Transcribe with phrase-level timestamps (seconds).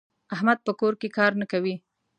[0.35, 1.75] احمد په کور کې کار نه کوي.